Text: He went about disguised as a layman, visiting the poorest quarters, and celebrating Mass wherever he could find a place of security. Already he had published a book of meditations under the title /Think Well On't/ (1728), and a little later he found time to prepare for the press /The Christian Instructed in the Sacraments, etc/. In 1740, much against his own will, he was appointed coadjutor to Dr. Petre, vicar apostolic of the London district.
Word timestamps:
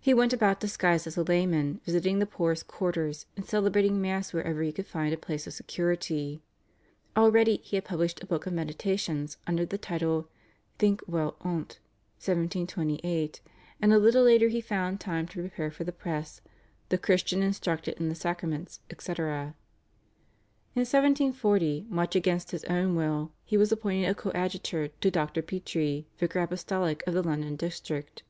He 0.00 0.12
went 0.12 0.32
about 0.32 0.58
disguised 0.58 1.06
as 1.06 1.16
a 1.16 1.22
layman, 1.22 1.80
visiting 1.84 2.18
the 2.18 2.26
poorest 2.26 2.66
quarters, 2.66 3.26
and 3.36 3.46
celebrating 3.46 4.00
Mass 4.00 4.32
wherever 4.32 4.60
he 4.60 4.72
could 4.72 4.88
find 4.88 5.14
a 5.14 5.16
place 5.16 5.46
of 5.46 5.52
security. 5.52 6.42
Already 7.16 7.58
he 7.58 7.76
had 7.76 7.84
published 7.84 8.20
a 8.20 8.26
book 8.26 8.44
of 8.44 8.52
meditations 8.54 9.36
under 9.46 9.64
the 9.64 9.78
title 9.78 10.26
/Think 10.80 11.02
Well 11.06 11.36
On't/ 11.42 11.78
(1728), 12.18 13.40
and 13.80 13.92
a 13.92 13.98
little 14.00 14.24
later 14.24 14.48
he 14.48 14.60
found 14.60 14.98
time 14.98 15.28
to 15.28 15.40
prepare 15.40 15.70
for 15.70 15.84
the 15.84 15.92
press 15.92 16.40
/The 16.90 17.00
Christian 17.00 17.40
Instructed 17.44 18.00
in 18.00 18.08
the 18.08 18.16
Sacraments, 18.16 18.80
etc/. 18.90 19.54
In 20.74 20.80
1740, 20.80 21.86
much 21.88 22.16
against 22.16 22.50
his 22.50 22.64
own 22.64 22.96
will, 22.96 23.30
he 23.44 23.56
was 23.56 23.70
appointed 23.70 24.16
coadjutor 24.16 24.88
to 24.88 25.10
Dr. 25.12 25.40
Petre, 25.40 26.02
vicar 26.18 26.40
apostolic 26.40 27.06
of 27.06 27.14
the 27.14 27.22
London 27.22 27.54
district. 27.54 28.24